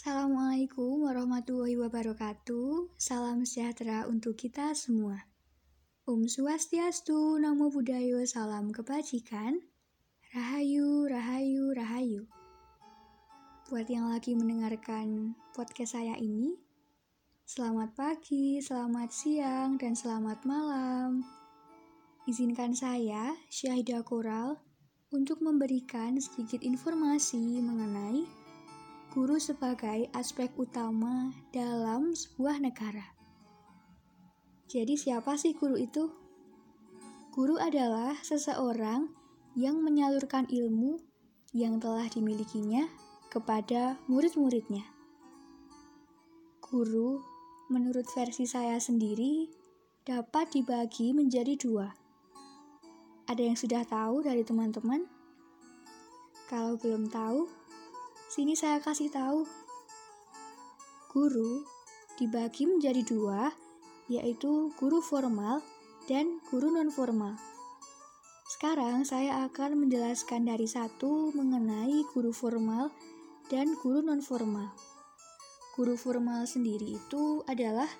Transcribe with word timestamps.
Assalamualaikum 0.00 1.04
warahmatullahi 1.04 1.76
wabarakatuh. 1.76 2.96
Salam 2.96 3.44
sejahtera 3.44 4.08
untuk 4.08 4.32
kita 4.32 4.72
semua. 4.72 5.28
Om 6.08 6.24
Swastiastu, 6.24 7.36
Namo 7.36 7.68
Buddhaya, 7.68 8.24
salam 8.24 8.72
kebajikan. 8.72 9.60
Rahayu, 10.32 11.04
rahayu, 11.04 11.76
rahayu. 11.76 12.24
Buat 13.68 13.92
yang 13.92 14.08
lagi 14.08 14.32
mendengarkan 14.32 15.36
podcast 15.52 15.92
saya 15.92 16.16
ini, 16.16 16.56
selamat 17.44 17.92
pagi, 17.92 18.56
selamat 18.56 19.12
siang, 19.12 19.76
dan 19.76 19.92
selamat 19.92 20.48
malam. 20.48 21.28
Izinkan 22.24 22.72
saya, 22.72 23.36
Syahidah 23.52 24.00
Koral, 24.00 24.64
untuk 25.12 25.44
memberikan 25.44 26.16
sedikit 26.16 26.64
informasi 26.64 27.60
mengenai 27.60 28.39
guru 29.10 29.42
sebagai 29.42 30.06
aspek 30.14 30.54
utama 30.54 31.34
dalam 31.50 32.14
sebuah 32.14 32.62
negara. 32.62 33.10
Jadi, 34.70 34.94
siapa 34.94 35.34
sih 35.34 35.50
guru 35.58 35.74
itu? 35.74 36.14
Guru 37.34 37.58
adalah 37.58 38.14
seseorang 38.22 39.10
yang 39.58 39.82
menyalurkan 39.82 40.46
ilmu 40.46 41.02
yang 41.50 41.82
telah 41.82 42.06
dimilikinya 42.06 42.86
kepada 43.34 43.98
murid-muridnya. 44.06 44.86
Guru, 46.62 47.18
menurut 47.66 48.06
versi 48.14 48.46
saya 48.46 48.78
sendiri, 48.78 49.50
dapat 50.06 50.54
dibagi 50.54 51.10
menjadi 51.10 51.58
dua. 51.58 51.90
Ada 53.26 53.42
yang 53.42 53.58
sudah 53.58 53.82
tahu 53.82 54.22
dari 54.22 54.46
teman-teman? 54.46 55.02
Kalau 56.46 56.78
belum 56.78 57.10
tahu, 57.10 57.59
Sini 58.30 58.54
saya 58.54 58.78
kasih 58.78 59.10
tahu. 59.10 59.42
Guru 61.10 61.66
dibagi 62.14 62.62
menjadi 62.62 63.02
dua, 63.02 63.50
yaitu 64.06 64.70
guru 64.78 65.02
formal 65.02 65.58
dan 66.06 66.38
guru 66.46 66.70
non-formal. 66.70 67.34
Sekarang 68.46 69.02
saya 69.02 69.50
akan 69.50 69.82
menjelaskan 69.82 70.46
dari 70.46 70.70
satu 70.70 71.34
mengenai 71.34 72.06
guru 72.14 72.30
formal 72.30 72.94
dan 73.50 73.74
guru 73.82 73.98
non-formal. 73.98 74.78
Guru 75.74 75.98
formal 75.98 76.46
sendiri 76.46 77.02
itu 77.02 77.42
adalah 77.50 77.90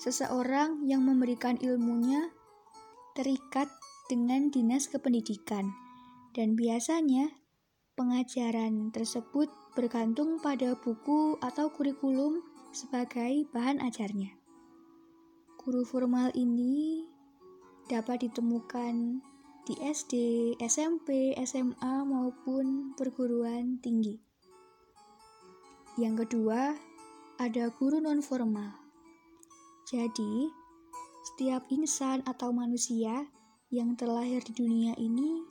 seseorang 0.00 0.88
yang 0.88 1.04
memberikan 1.04 1.60
ilmunya 1.60 2.32
terikat 3.12 3.68
dengan 4.08 4.48
dinas 4.48 4.88
kependidikan 4.88 5.68
dan 6.32 6.56
biasanya 6.56 7.28
Pengajaran 7.98 8.94
tersebut 8.94 9.50
bergantung 9.74 10.38
pada 10.38 10.74
buku 10.78 11.38
atau 11.42 11.70
kurikulum 11.74 12.42
sebagai 12.70 13.46
bahan 13.50 13.82
ajarnya. 13.82 14.34
Guru 15.60 15.82
formal 15.84 16.30
ini 16.34 17.04
dapat 17.90 18.30
ditemukan 18.30 19.20
di 19.66 19.74
SD, 19.82 20.14
SMP, 20.62 21.34
SMA 21.42 22.06
maupun 22.06 22.94
perguruan 22.96 23.82
tinggi. 23.82 24.18
Yang 25.98 26.26
kedua, 26.26 26.74
ada 27.36 27.68
guru 27.74 28.00
non 28.00 28.22
formal. 28.24 28.72
Jadi, 29.90 30.48
setiap 31.26 31.68
insan 31.68 32.24
atau 32.24 32.54
manusia 32.54 33.28
yang 33.68 33.98
terlahir 33.98 34.40
di 34.42 34.54
dunia 34.56 34.96
ini 34.96 35.44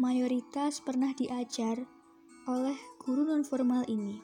mayoritas 0.00 0.80
pernah 0.80 1.12
diajar 1.12 1.84
oleh 2.48 2.78
guru 2.96 3.28
nonformal 3.28 3.84
ini. 3.92 4.16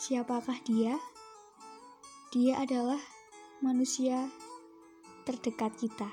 Siapakah 0.00 0.56
dia? 0.64 0.96
Dia 2.32 2.64
adalah 2.64 3.00
manusia 3.60 4.32
terdekat 5.28 5.76
kita. 5.76 6.08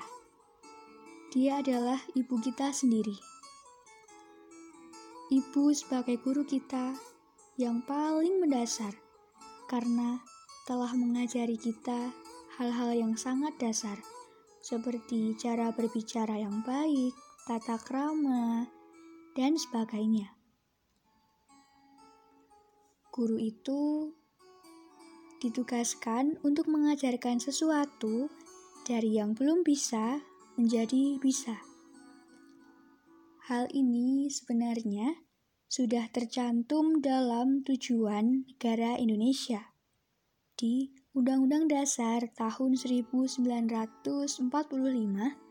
Dia 1.32 1.64
adalah 1.64 1.96
ibu 2.12 2.36
kita 2.40 2.76
sendiri. 2.76 3.16
Ibu 5.32 5.72
sebagai 5.72 6.20
guru 6.20 6.44
kita 6.44 6.92
yang 7.56 7.80
paling 7.88 8.36
mendasar 8.36 8.92
karena 9.66 10.20
telah 10.68 10.92
mengajari 10.92 11.56
kita 11.56 12.12
hal-hal 12.60 12.92
yang 12.92 13.14
sangat 13.16 13.56
dasar 13.56 13.96
seperti 14.60 15.38
cara 15.38 15.70
berbicara 15.70 16.42
yang 16.42 16.62
baik, 16.66 17.14
tata 17.46 17.78
krama, 17.78 18.66
dan 19.38 19.54
sebagainya. 19.54 20.34
Guru 23.14 23.38
itu 23.38 24.10
ditugaskan 25.38 26.42
untuk 26.42 26.66
mengajarkan 26.66 27.38
sesuatu 27.38 28.26
dari 28.82 29.22
yang 29.22 29.38
belum 29.38 29.62
bisa 29.62 30.26
menjadi 30.58 31.22
bisa. 31.22 31.54
Hal 33.46 33.70
ini 33.70 34.26
sebenarnya 34.26 35.14
sudah 35.70 36.10
tercantum 36.10 36.98
dalam 36.98 37.62
tujuan 37.62 38.50
negara 38.50 38.98
Indonesia 38.98 39.70
di 40.58 40.90
Undang-Undang 41.14 41.70
Dasar 41.70 42.26
tahun 42.34 42.74
1945 42.74 45.45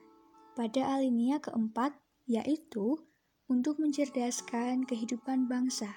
pada 0.56 0.96
alinea 0.96 1.44
keempat, 1.44 1.94
yaitu 2.26 2.98
untuk 3.46 3.78
mencerdaskan 3.78 4.88
kehidupan 4.88 5.46
bangsa. 5.46 5.92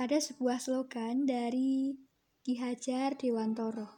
Ada 0.00 0.16
sebuah 0.16 0.56
slogan 0.62 1.28
dari 1.28 1.92
Ki 2.40 2.56
Hajar 2.56 3.20
Dewantoro. 3.20 3.92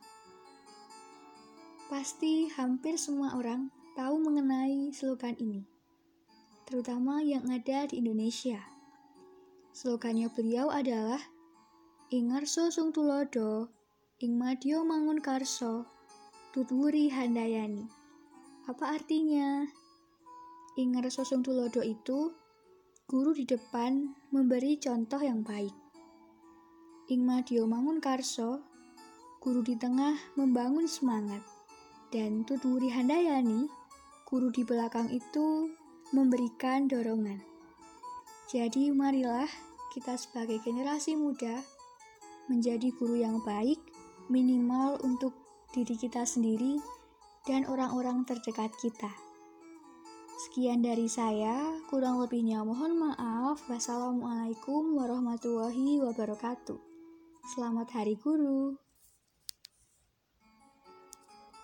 Pasti 1.87 2.51
hampir 2.59 2.99
semua 2.99 3.39
orang 3.39 3.71
tahu 3.95 4.19
mengenai 4.19 4.91
slogan 4.91 5.39
ini, 5.39 5.63
terutama 6.67 7.23
yang 7.23 7.47
ada 7.53 7.87
di 7.87 8.03
Indonesia. 8.03 8.59
Slogannya 9.77 10.27
beliau 10.33 10.73
adalah 10.73 11.21
Ingarso 12.11 12.73
Sung 12.75 12.91
Tulodo, 12.91 13.71
Ing 14.19 14.35
Madio 14.35 14.83
Mangun 14.83 15.23
Karso, 15.23 15.87
Tutwuri 16.51 17.09
Handayani. 17.15 18.02
Apa 18.63 18.95
artinya? 18.95 19.67
Ingar 20.79 21.11
Sosong 21.11 21.43
Tulodo 21.43 21.83
itu 21.83 22.31
guru 23.11 23.35
di 23.35 23.43
depan 23.43 24.15
memberi 24.31 24.79
contoh 24.79 25.19
yang 25.19 25.43
baik. 25.43 25.75
Ing 27.11 27.27
Madio 27.27 27.67
Mangun 27.67 27.99
Karso, 27.99 28.63
guru 29.43 29.67
di 29.67 29.75
tengah 29.75 30.15
membangun 30.39 30.87
semangat. 30.87 31.43
Dan 32.15 32.47
Tuturi 32.47 32.87
Handayani, 32.95 33.67
guru 34.31 34.55
di 34.55 34.63
belakang 34.63 35.11
itu 35.11 35.67
memberikan 36.15 36.87
dorongan. 36.87 37.43
Jadi 38.47 38.95
marilah 38.95 39.51
kita 39.91 40.15
sebagai 40.15 40.63
generasi 40.63 41.19
muda 41.19 41.67
menjadi 42.47 42.95
guru 42.95 43.19
yang 43.19 43.43
baik 43.43 43.83
minimal 44.31 45.03
untuk 45.03 45.35
diri 45.75 45.99
kita 45.99 46.23
sendiri 46.23 47.02
dan 47.47 47.67
orang-orang 47.67 48.23
terdekat 48.27 48.71
kita. 48.79 49.11
Sekian 50.49 50.83
dari 50.83 51.07
saya, 51.07 51.79
kurang 51.87 52.19
lebihnya 52.19 52.67
mohon 52.67 52.99
maaf. 52.99 53.63
Wassalamualaikum 53.71 54.99
warahmatullahi 54.99 56.03
wabarakatuh. 56.03 56.79
Selamat 57.55 57.89
Hari 57.95 58.19
Guru. 58.19 58.82